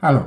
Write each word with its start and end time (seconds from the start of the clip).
Hallo, 0.00 0.26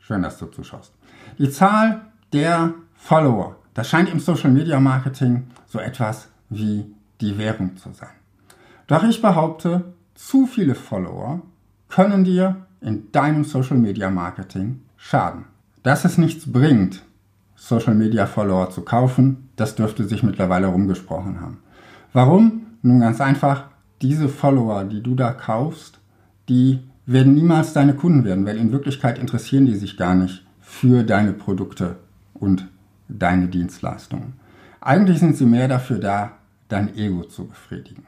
schön, 0.00 0.20
dass 0.20 0.36
du 0.36 0.44
zuschaust. 0.44 0.92
Die 1.38 1.48
Zahl 1.48 2.02
der 2.34 2.74
Follower, 2.92 3.56
das 3.72 3.88
scheint 3.88 4.10
im 4.10 4.20
Social 4.20 4.50
Media 4.50 4.78
Marketing 4.80 5.44
so 5.66 5.78
etwas 5.78 6.28
wie 6.50 6.94
die 7.22 7.38
Währung 7.38 7.78
zu 7.78 7.90
sein. 7.94 8.10
Doch 8.86 9.02
ich 9.04 9.22
behaupte, 9.22 9.94
zu 10.14 10.46
viele 10.46 10.74
Follower 10.74 11.40
können 11.88 12.22
dir 12.22 12.66
in 12.82 13.10
deinem 13.10 13.44
Social 13.44 13.78
Media 13.78 14.10
Marketing 14.10 14.82
schaden. 14.98 15.46
Dass 15.82 16.04
es 16.04 16.18
nichts 16.18 16.52
bringt, 16.52 17.02
Social 17.56 17.94
Media 17.94 18.26
Follower 18.26 18.68
zu 18.68 18.82
kaufen, 18.82 19.48
das 19.56 19.74
dürfte 19.74 20.04
sich 20.04 20.22
mittlerweile 20.22 20.66
rumgesprochen 20.66 21.40
haben. 21.40 21.62
Warum? 22.12 22.66
Nun 22.82 23.00
ganz 23.00 23.22
einfach, 23.22 23.70
diese 24.02 24.28
Follower, 24.28 24.84
die 24.84 25.02
du 25.02 25.14
da 25.14 25.32
kaufst, 25.32 25.98
die 26.50 26.80
werden 27.08 27.34
niemals 27.34 27.72
deine 27.72 27.94
Kunden 27.94 28.24
werden, 28.24 28.44
weil 28.44 28.58
in 28.58 28.70
Wirklichkeit 28.70 29.18
interessieren 29.18 29.64
die 29.64 29.74
sich 29.74 29.96
gar 29.96 30.14
nicht 30.14 30.44
für 30.60 31.04
deine 31.04 31.32
Produkte 31.32 31.96
und 32.34 32.68
deine 33.08 33.48
Dienstleistungen. 33.48 34.34
Eigentlich 34.82 35.18
sind 35.18 35.34
sie 35.34 35.46
mehr 35.46 35.68
dafür 35.68 35.98
da, 35.98 36.32
dein 36.68 36.94
Ego 36.94 37.24
zu 37.24 37.46
befriedigen. 37.46 38.04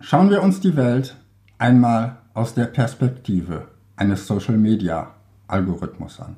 Schauen 0.00 0.30
wir 0.30 0.42
uns 0.42 0.58
die 0.58 0.76
Welt 0.76 1.16
einmal 1.58 2.16
aus 2.34 2.54
der 2.54 2.64
Perspektive 2.64 3.68
eines 3.94 4.26
Social 4.26 4.58
Media 4.58 5.14
Algorithmus 5.46 6.18
an. 6.18 6.34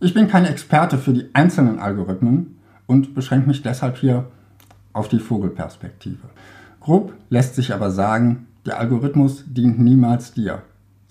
Ich 0.00 0.12
bin 0.12 0.26
kein 0.26 0.46
Experte 0.46 0.98
für 0.98 1.12
die 1.12 1.32
einzelnen 1.34 1.78
Algorithmen 1.78 2.56
und 2.86 3.14
beschränke 3.14 3.46
mich 3.46 3.62
deshalb 3.62 3.96
hier 3.98 4.26
auf 4.92 5.06
die 5.06 5.20
Vogelperspektive. 5.20 6.28
Grob 6.80 7.14
lässt 7.30 7.54
sich 7.54 7.72
aber 7.72 7.92
sagen, 7.92 8.48
der 8.66 8.80
Algorithmus 8.80 9.44
dient 9.46 9.78
niemals 9.78 10.32
dir, 10.32 10.62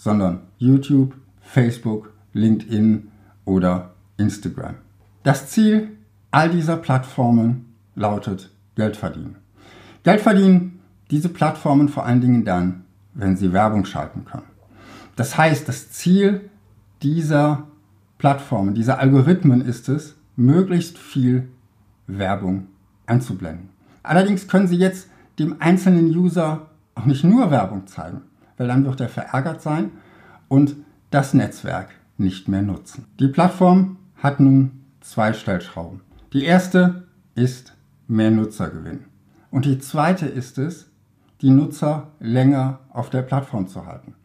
sondern 0.03 0.41
YouTube, 0.57 1.13
Facebook, 1.39 2.11
LinkedIn 2.33 3.07
oder 3.45 3.93
Instagram. 4.17 4.75
Das 5.23 5.47
Ziel 5.47 5.91
all 6.29 6.49
dieser 6.49 6.75
Plattformen 6.75 7.73
lautet 7.95 8.51
Geld 8.75 8.97
verdienen. 8.97 9.37
Geld 10.03 10.19
verdienen 10.19 10.81
diese 11.09 11.29
Plattformen 11.29 11.87
vor 11.87 12.05
allen 12.05 12.19
Dingen 12.19 12.43
dann, 12.43 12.83
wenn 13.13 13.37
sie 13.37 13.53
Werbung 13.53 13.85
schalten 13.85 14.25
können. 14.25 14.49
Das 15.15 15.37
heißt, 15.37 15.69
das 15.69 15.91
Ziel 15.91 16.49
dieser 17.01 17.67
Plattformen, 18.17 18.73
dieser 18.75 18.99
Algorithmen 18.99 19.61
ist 19.61 19.87
es, 19.87 20.15
möglichst 20.35 20.97
viel 20.97 21.47
Werbung 22.07 22.67
einzublenden. 23.05 23.69
Allerdings 24.01 24.49
können 24.49 24.67
sie 24.67 24.77
jetzt 24.77 25.07
dem 25.39 25.61
einzelnen 25.61 26.07
User 26.07 26.67
auch 26.95 27.05
nicht 27.05 27.23
nur 27.23 27.51
Werbung 27.51 27.87
zeigen, 27.87 28.21
weil 28.57 28.67
dann 28.67 28.85
wird 28.85 29.01
er 29.01 29.09
verärgert 29.09 29.61
sein 29.61 29.91
und 30.47 30.75
das 31.09 31.33
Netzwerk 31.33 31.89
nicht 32.17 32.47
mehr 32.47 32.61
nutzen. 32.61 33.05
Die 33.19 33.27
Plattform 33.27 33.97
hat 34.17 34.39
nun 34.39 34.83
zwei 35.01 35.33
Stellschrauben. 35.33 36.01
Die 36.31 36.45
erste 36.45 37.03
ist 37.35 37.73
mehr 38.07 38.31
Nutzergewinn. 38.31 39.05
Und 39.51 39.65
die 39.65 39.79
zweite 39.79 40.25
ist 40.25 40.57
es, 40.57 40.89
die 41.41 41.49
Nutzer 41.49 42.07
länger 42.19 42.79
auf 42.89 43.09
der 43.09 43.21
Plattform 43.21 43.67
zu 43.67 43.85
halten. 43.85 44.15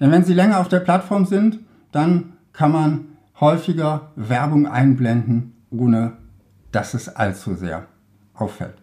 Denn 0.00 0.10
wenn 0.10 0.24
sie 0.24 0.34
länger 0.34 0.60
auf 0.60 0.68
der 0.68 0.80
Plattform 0.80 1.26
sind, 1.26 1.60
dann 1.92 2.32
kann 2.52 2.72
man 2.72 3.04
häufiger 3.40 4.12
Werbung 4.16 4.66
einblenden, 4.66 5.54
ohne 5.70 6.14
dass 6.72 6.94
es 6.94 7.08
allzu 7.08 7.54
sehr 7.54 7.86
auffällt. 8.34 8.74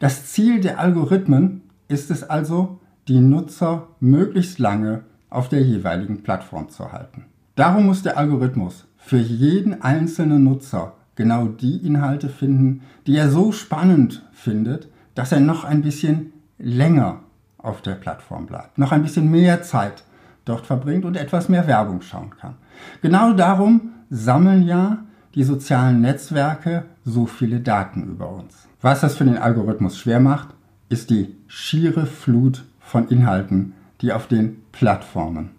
Das 0.00 0.26
Ziel 0.26 0.60
der 0.60 0.78
Algorithmen 0.78 1.62
ist 1.88 2.10
es 2.10 2.22
also, 2.22 2.80
die 3.08 3.20
Nutzer 3.20 3.88
möglichst 4.00 4.58
lange 4.58 5.02
auf 5.30 5.48
der 5.48 5.62
jeweiligen 5.62 6.22
Plattform 6.22 6.68
zu 6.68 6.92
halten. 6.92 7.24
Darum 7.54 7.86
muss 7.86 8.02
der 8.02 8.18
Algorithmus 8.18 8.84
für 8.98 9.18
jeden 9.18 9.82
einzelnen 9.82 10.44
Nutzer 10.44 10.92
genau 11.16 11.46
die 11.46 11.78
Inhalte 11.78 12.28
finden, 12.28 12.82
die 13.06 13.16
er 13.16 13.30
so 13.30 13.50
spannend 13.50 14.24
findet, 14.32 14.88
dass 15.14 15.32
er 15.32 15.40
noch 15.40 15.64
ein 15.64 15.82
bisschen 15.82 16.32
länger 16.58 17.20
auf 17.56 17.82
der 17.82 17.94
Plattform 17.94 18.46
bleibt, 18.46 18.78
noch 18.78 18.92
ein 18.92 19.02
bisschen 19.02 19.30
mehr 19.30 19.62
Zeit 19.62 20.04
dort 20.44 20.66
verbringt 20.66 21.04
und 21.04 21.16
etwas 21.16 21.48
mehr 21.48 21.66
Werbung 21.66 22.02
schauen 22.02 22.30
kann. 22.38 22.54
Genau 23.02 23.32
darum 23.32 23.90
sammeln 24.10 24.62
ja 24.62 24.98
die 25.34 25.44
sozialen 25.44 26.00
Netzwerke 26.00 26.84
so 27.04 27.26
viele 27.26 27.60
Daten 27.60 28.04
über 28.04 28.30
uns. 28.30 28.68
Was 28.80 29.00
das 29.00 29.16
für 29.16 29.24
den 29.24 29.38
Algorithmus 29.38 29.98
schwer 29.98 30.20
macht, 30.20 30.48
ist 30.88 31.10
die 31.10 31.34
schiere 31.48 32.06
Flut 32.06 32.64
von 32.88 33.08
Inhalten, 33.08 33.74
die 34.00 34.12
auf 34.12 34.28
den 34.28 34.62
Plattformen 34.72 35.50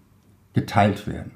geteilt 0.53 1.05
werden. 1.05 1.33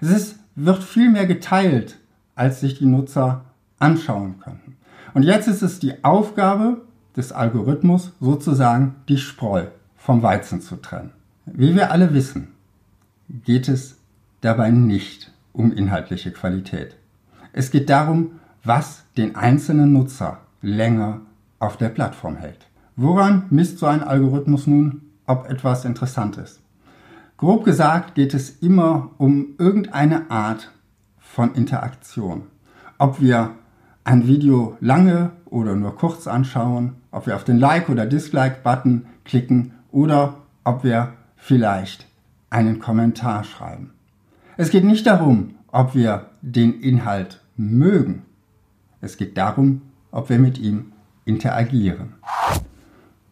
Es 0.00 0.08
ist, 0.08 0.38
wird 0.54 0.82
viel 0.82 1.10
mehr 1.10 1.26
geteilt, 1.26 1.98
als 2.34 2.60
sich 2.60 2.78
die 2.78 2.86
Nutzer 2.86 3.44
anschauen 3.78 4.40
können. 4.40 4.76
Und 5.12 5.22
jetzt 5.22 5.46
ist 5.46 5.60
es 5.60 5.78
die 5.78 6.02
Aufgabe 6.02 6.80
des 7.14 7.30
Algorithmus, 7.30 8.12
sozusagen 8.20 8.96
die 9.08 9.18
Spreu 9.18 9.66
vom 9.96 10.22
Weizen 10.22 10.62
zu 10.62 10.76
trennen. 10.76 11.10
Wie 11.44 11.74
wir 11.74 11.92
alle 11.92 12.14
wissen, 12.14 12.48
geht 13.28 13.68
es 13.68 13.98
dabei 14.40 14.70
nicht 14.70 15.30
um 15.52 15.72
inhaltliche 15.72 16.32
Qualität. 16.32 16.96
Es 17.52 17.70
geht 17.70 17.90
darum, 17.90 18.40
was 18.64 19.04
den 19.18 19.36
einzelnen 19.36 19.92
Nutzer 19.92 20.38
länger 20.62 21.20
auf 21.58 21.76
der 21.76 21.90
Plattform 21.90 22.36
hält. 22.36 22.66
Woran 22.96 23.44
misst 23.50 23.78
so 23.78 23.86
ein 23.86 24.02
Algorithmus 24.02 24.66
nun, 24.66 25.02
ob 25.26 25.48
etwas 25.48 25.84
interessant 25.84 26.36
ist? 26.36 26.60
Grob 27.36 27.64
gesagt 27.64 28.14
geht 28.14 28.34
es 28.34 28.50
immer 28.62 29.10
um 29.18 29.54
irgendeine 29.58 30.30
Art 30.30 30.70
von 31.18 31.54
Interaktion. 31.54 32.42
Ob 32.98 33.20
wir 33.20 33.56
ein 34.04 34.26
Video 34.26 34.76
lange 34.80 35.32
oder 35.46 35.74
nur 35.74 35.96
kurz 35.96 36.26
anschauen, 36.26 36.94
ob 37.10 37.26
wir 37.26 37.36
auf 37.36 37.44
den 37.44 37.58
Like- 37.58 37.88
oder 37.88 38.06
Dislike-Button 38.06 39.06
klicken 39.24 39.72
oder 39.90 40.36
ob 40.62 40.84
wir 40.84 41.14
vielleicht 41.36 42.06
einen 42.50 42.78
Kommentar 42.78 43.44
schreiben. 43.44 43.92
Es 44.56 44.70
geht 44.70 44.84
nicht 44.84 45.06
darum, 45.06 45.56
ob 45.72 45.94
wir 45.94 46.30
den 46.40 46.80
Inhalt 46.80 47.40
mögen. 47.56 48.22
Es 49.00 49.16
geht 49.16 49.36
darum, 49.36 49.82
ob 50.12 50.28
wir 50.28 50.38
mit 50.38 50.58
ihm 50.58 50.92
interagieren. 51.24 52.14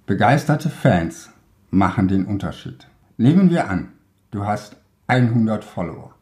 Begeisterte 0.07 0.69
Fans 0.69 1.32
machen 1.73 2.07
den 2.07 2.27
Unterschied. 2.27 2.87
Nehmen 3.17 3.51
wir 3.51 3.69
an, 3.69 3.89
du 4.31 4.45
hast 4.45 4.77
100 5.07 5.65
Follower 5.65 6.15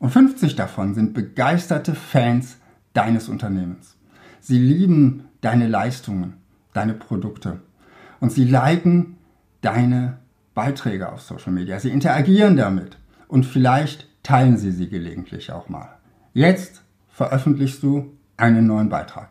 und 0.00 0.10
50 0.10 0.56
davon 0.56 0.94
sind 0.94 1.14
begeisterte 1.14 1.94
Fans 1.94 2.56
deines 2.92 3.28
Unternehmens. 3.28 3.96
Sie 4.40 4.58
lieben 4.58 5.28
deine 5.42 5.68
Leistungen, 5.68 6.34
deine 6.72 6.94
Produkte 6.94 7.60
und 8.18 8.32
sie 8.32 8.44
liken 8.44 9.16
deine 9.60 10.18
Beiträge 10.54 11.12
auf 11.12 11.22
Social 11.22 11.52
Media. 11.52 11.78
Sie 11.78 11.90
interagieren 11.90 12.56
damit 12.56 12.98
und 13.28 13.46
vielleicht 13.46 14.08
teilen 14.24 14.56
sie 14.56 14.72
sie 14.72 14.88
gelegentlich 14.88 15.52
auch 15.52 15.68
mal. 15.68 15.88
Jetzt 16.34 16.82
veröffentlichst 17.10 17.82
du 17.84 18.12
einen 18.36 18.66
neuen 18.66 18.88
Beitrag. 18.88 19.28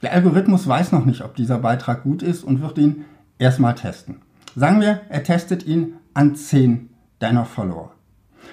Der 0.00 0.14
Algorithmus 0.14 0.66
weiß 0.66 0.92
noch 0.92 1.04
nicht, 1.04 1.22
ob 1.22 1.36
dieser 1.36 1.58
Beitrag 1.58 2.02
gut 2.02 2.22
ist 2.22 2.44
und 2.44 2.62
wird 2.62 2.78
ihn 2.78 3.04
erstmal 3.38 3.74
testen. 3.74 4.22
Sagen 4.54 4.80
wir, 4.80 5.00
er 5.08 5.22
testet 5.22 5.64
ihn 5.64 5.94
an 6.12 6.34
10 6.34 6.90
deiner 7.18 7.44
Follower. 7.46 7.92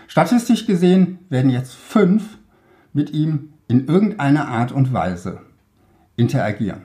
Statistisch 0.07 0.65
gesehen 0.65 1.19
werden 1.29 1.51
jetzt 1.51 1.73
5 1.73 2.37
mit 2.93 3.11
ihm 3.11 3.53
in 3.67 3.87
irgendeiner 3.87 4.47
Art 4.47 4.71
und 4.71 4.93
Weise 4.93 5.41
interagieren. 6.15 6.83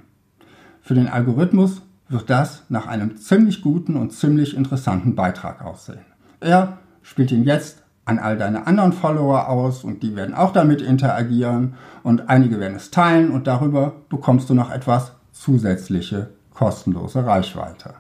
Für 0.81 0.95
den 0.95 1.09
Algorithmus 1.09 1.83
wird 2.09 2.29
das 2.29 2.65
nach 2.69 2.87
einem 2.87 3.17
ziemlich 3.17 3.63
guten 3.63 3.97
und 3.97 4.13
ziemlich 4.13 4.57
interessanten 4.57 5.15
Beitrag 5.15 5.65
aussehen. 5.65 6.05
Er 6.41 6.79
spielt 7.03 7.33
ihn 7.33 7.45
jetzt 7.45 7.85
an 8.05 8.19
all 8.19 8.37
deine 8.37 8.67
anderen 8.67 8.93
Follower 8.93 9.49
aus 9.49 9.85
und 9.85 10.03
die 10.03 10.15
werden 10.17 10.35
auch 10.35 10.53
damit 10.53 10.83
interagieren 10.83 11.75
und 12.03 12.29
einige 12.29 12.61
werden 12.61 12.77
es 12.77 12.91
teilen 12.91 13.31
und 13.31 13.47
darüber 13.47 13.95
bekommst 14.09 14.51
du 14.51 14.55
noch 14.55 14.71
etwas 14.71 15.13
zusätzliche 15.33 16.31
kostenlose 16.53 17.25
Reichweite. 17.25 17.95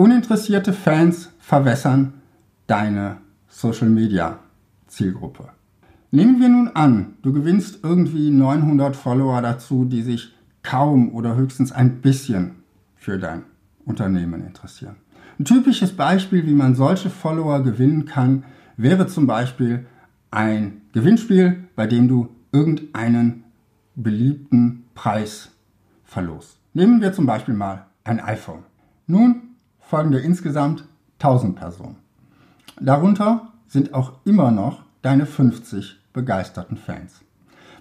Uninteressierte 0.00 0.72
Fans 0.72 1.30
verwässern 1.40 2.12
deine 2.68 3.16
Social 3.48 3.88
Media 3.88 4.38
Zielgruppe. 4.86 5.48
Nehmen 6.12 6.40
wir 6.40 6.48
nun 6.48 6.68
an, 6.68 7.16
du 7.22 7.32
gewinnst 7.32 7.80
irgendwie 7.82 8.30
900 8.30 8.94
Follower 8.94 9.42
dazu, 9.42 9.84
die 9.84 10.02
sich 10.02 10.36
kaum 10.62 11.12
oder 11.12 11.34
höchstens 11.34 11.72
ein 11.72 12.00
bisschen 12.00 12.62
für 12.94 13.18
dein 13.18 13.42
Unternehmen 13.86 14.46
interessieren. 14.46 14.94
Ein 15.36 15.46
typisches 15.46 15.96
Beispiel, 15.96 16.46
wie 16.46 16.54
man 16.54 16.76
solche 16.76 17.10
Follower 17.10 17.64
gewinnen 17.64 18.04
kann, 18.04 18.44
wäre 18.76 19.08
zum 19.08 19.26
Beispiel 19.26 19.84
ein 20.30 20.82
Gewinnspiel, 20.92 21.64
bei 21.74 21.88
dem 21.88 22.06
du 22.06 22.28
irgendeinen 22.52 23.42
beliebten 23.96 24.84
Preis 24.94 25.50
verlost. 26.04 26.60
Nehmen 26.72 27.00
wir 27.00 27.12
zum 27.12 27.26
Beispiel 27.26 27.54
mal 27.54 27.86
ein 28.04 28.20
iPhone. 28.20 28.62
Nun 29.08 29.47
folgen 29.88 30.10
dir 30.10 30.20
insgesamt 30.20 30.84
1000 31.18 31.56
Personen. 31.56 31.96
Darunter 32.78 33.48
sind 33.68 33.94
auch 33.94 34.12
immer 34.26 34.50
noch 34.50 34.82
deine 35.00 35.24
50 35.24 35.96
begeisterten 36.12 36.76
Fans. 36.76 37.22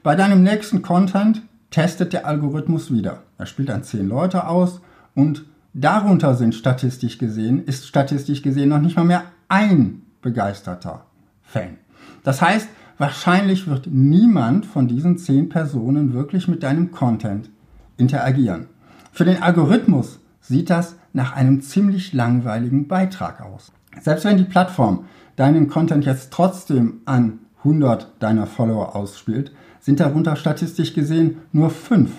Bei 0.04 0.15
deinem 0.15 0.42
nächsten 0.42 0.81
Content 0.81 1.42
testet 1.69 2.13
der 2.13 2.25
Algorithmus 2.25 2.94
wieder. 2.94 3.24
Er 3.38 3.45
spielt 3.45 3.68
dann 3.68 3.83
zehn 3.83 4.07
Leute 4.07 4.48
aus 4.48 4.80
und 5.15 5.45
darunter 5.74 6.36
sind 6.36 6.56
statistisch 6.56 7.18
gesehen, 7.18 7.65
ist 7.65 7.86
statistisch 7.86 8.42
gesehen 8.42 8.69
noch 8.69 8.80
nicht 8.80 8.95
mal 8.95 9.03
mehr 9.03 9.25
ein 9.50 10.03
begeisterter 10.21 11.06
Fan. 11.42 11.77
Das 12.24 12.42
heißt, 12.42 12.69
wahrscheinlich 12.98 13.68
wird 13.68 13.88
niemand 13.88 14.65
von 14.65 14.88
diesen 14.88 15.18
zehn 15.18 15.50
Personen 15.50 16.13
wirklich 16.13 16.48
mit 16.48 16.63
deinem 16.63 16.92
Content 16.92 17.50
interagieren. 17.98 18.68
Für 19.12 19.25
den 19.25 19.44
Algorithmus 19.44 20.19
sieht 20.39 20.69
das 20.69 20.95
nach 21.17 21.35
einem 21.35 21.61
ziemlich 21.61 22.13
langweiligen 22.13 22.87
Beitrag 22.87 23.41
aus. 23.41 23.71
Selbst 23.99 24.23
wenn 24.23 24.37
die 24.37 24.43
Plattform 24.43 25.05
deinen 25.35 25.67
Content 25.67 26.05
jetzt 26.05 26.31
trotzdem 26.31 27.01
an 27.05 27.39
100 27.57 28.11
deiner 28.19 28.45
Follower 28.45 28.95
ausspielt, 28.95 29.51
sind 29.79 29.99
darunter 29.99 30.35
statistisch 30.35 30.93
gesehen 30.93 31.37
nur 31.51 31.71
5 31.71 32.11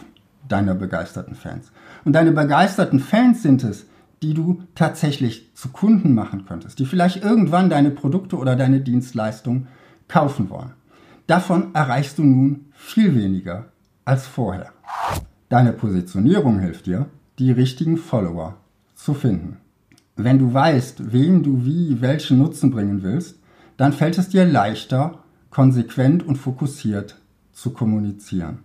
deiner 0.49 0.75
begeisterten 0.75 1.37
Fans. 1.37 1.71
Und 2.05 2.15
deine 2.15 2.33
begeisterten 2.33 2.99
Fans 2.99 3.43
sind 3.43 3.63
es, 3.63 3.87
die 4.21 4.35
du 4.35 4.63
tatsächlich 4.75 5.55
zu 5.55 5.69
Kunden 5.69 6.13
machen 6.13 6.45
könntest, 6.45 6.81
die 6.81 6.87
vielleicht 6.87 7.23
irgendwann 7.23 7.71
deine 7.71 7.93
Produkte 7.93 8.37
oder 8.37 8.57
deine 8.57 8.81
Dienstleistung 8.81 9.69
kaufen 10.09 10.51
wollen. 10.51 10.73
Davon 11.29 11.73
erreichst 11.73 12.19
du 12.19 12.25
nun 12.25 12.67
viel 12.73 13.15
weniger 13.15 13.67
als 14.05 14.27
vorher. 14.27 14.73
Deine 15.49 15.73
Positionierung 15.73 16.59
hilft 16.59 16.87
dir, 16.87 17.07
die 17.39 17.53
richtigen 17.53 17.97
Follower 17.97 18.57
zu 18.99 19.15
finden. 19.15 19.59
Wenn 20.17 20.39
du 20.39 20.53
weißt, 20.53 21.13
wem 21.13 21.43
du 21.43 21.65
wie 21.65 22.01
welchen 22.01 22.39
Nutzen 22.39 22.71
bringen 22.71 23.03
willst, 23.03 23.39
dann 23.77 23.93
fällt 23.93 24.19
es 24.19 24.29
dir 24.29 24.45
leichter, 24.45 25.23
konsequent 25.51 26.27
und 26.27 26.37
fokussiert 26.37 27.17
zu 27.53 27.71
kommunizieren. 27.71 28.59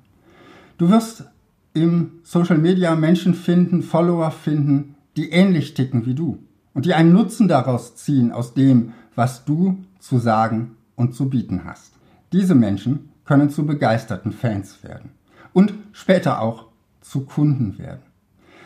Du 0.77 0.89
wirst 0.89 1.25
im 1.73 2.19
Social 2.23 2.57
Media 2.57 2.95
Menschen 2.95 3.35
finden, 3.35 3.83
Follower 3.83 4.31
finden, 4.31 4.95
die 5.15 5.29
ähnlich 5.29 5.75
ticken 5.75 6.05
wie 6.07 6.15
du 6.15 6.39
und 6.73 6.85
die 6.85 6.95
einen 6.95 7.13
Nutzen 7.13 7.47
daraus 7.47 7.95
ziehen 7.95 8.31
aus 8.31 8.55
dem, 8.55 8.93
was 9.15 9.45
du 9.45 9.77
zu 9.99 10.17
sagen 10.17 10.75
und 10.95 11.13
zu 11.13 11.29
bieten 11.29 11.63
hast. 11.63 11.93
Diese 12.31 12.55
Menschen 12.55 13.09
können 13.25 13.51
zu 13.51 13.65
begeisterten 13.65 14.31
Fans 14.31 14.83
werden 14.83 15.11
und 15.53 15.75
später 15.91 16.41
auch 16.41 16.65
zu 17.01 17.21
Kunden 17.21 17.77
werden. 17.77 18.01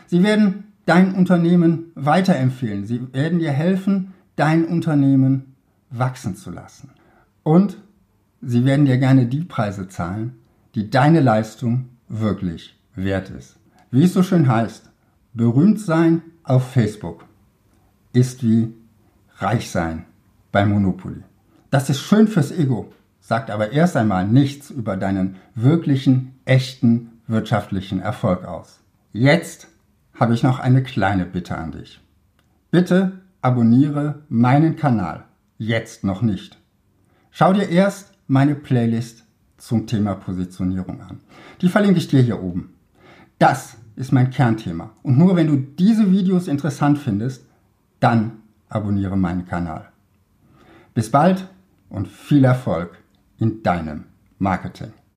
Sie 0.06 0.22
werden 0.22 0.67
dein 0.88 1.14
Unternehmen 1.14 1.92
weiterempfehlen. 1.94 2.86
Sie 2.86 3.12
werden 3.12 3.38
dir 3.38 3.52
helfen, 3.52 4.14
dein 4.36 4.64
Unternehmen 4.64 5.54
wachsen 5.90 6.34
zu 6.34 6.50
lassen. 6.50 6.90
Und 7.42 7.78
sie 8.40 8.64
werden 8.64 8.86
dir 8.86 8.98
gerne 8.98 9.26
die 9.26 9.44
Preise 9.44 9.88
zahlen, 9.88 10.38
die 10.74 10.90
deine 10.90 11.20
Leistung 11.20 11.90
wirklich 12.08 12.78
wert 12.94 13.30
ist. 13.30 13.56
Wie 13.90 14.04
es 14.04 14.14
so 14.14 14.22
schön 14.22 14.48
heißt, 14.48 14.90
berühmt 15.34 15.80
sein 15.80 16.22
auf 16.42 16.70
Facebook 16.70 17.24
ist 18.12 18.42
wie 18.42 18.72
reich 19.36 19.70
sein 19.70 20.06
bei 20.52 20.64
Monopoly. 20.64 21.22
Das 21.70 21.90
ist 21.90 22.00
schön 22.00 22.28
fürs 22.28 22.50
Ego, 22.50 22.92
sagt 23.20 23.50
aber 23.50 23.72
erst 23.72 23.96
einmal 23.96 24.26
nichts 24.26 24.70
über 24.70 24.96
deinen 24.96 25.36
wirklichen, 25.54 26.34
echten 26.46 27.20
wirtschaftlichen 27.26 28.00
Erfolg 28.00 28.46
aus. 28.46 28.80
Jetzt 29.12 29.68
habe 30.18 30.34
ich 30.34 30.42
noch 30.42 30.58
eine 30.58 30.82
kleine 30.82 31.24
Bitte 31.24 31.56
an 31.56 31.72
dich. 31.72 32.00
Bitte 32.70 33.20
abonniere 33.40 34.22
meinen 34.28 34.76
Kanal. 34.76 35.24
Jetzt 35.58 36.04
noch 36.04 36.22
nicht. 36.22 36.58
Schau 37.30 37.52
dir 37.52 37.68
erst 37.68 38.12
meine 38.26 38.54
Playlist 38.54 39.24
zum 39.56 39.86
Thema 39.86 40.14
Positionierung 40.14 41.00
an. 41.00 41.20
Die 41.60 41.68
verlinke 41.68 41.98
ich 41.98 42.08
dir 42.08 42.20
hier 42.20 42.42
oben. 42.42 42.74
Das 43.38 43.76
ist 43.96 44.12
mein 44.12 44.30
Kernthema. 44.30 44.90
Und 45.02 45.18
nur 45.18 45.36
wenn 45.36 45.46
du 45.46 45.56
diese 45.56 46.10
Videos 46.12 46.48
interessant 46.48 46.98
findest, 46.98 47.46
dann 48.00 48.42
abonniere 48.68 49.16
meinen 49.16 49.46
Kanal. 49.46 49.88
Bis 50.94 51.10
bald 51.10 51.46
und 51.88 52.08
viel 52.08 52.44
Erfolg 52.44 52.98
in 53.38 53.62
deinem 53.62 54.04
Marketing. 54.38 54.92